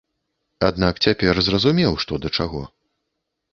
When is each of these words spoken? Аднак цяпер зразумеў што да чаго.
Аднак 0.69 1.01
цяпер 1.09 1.41
зразумеў 1.49 1.93
што 2.07 2.13
да 2.27 2.35
чаго. 2.41 2.61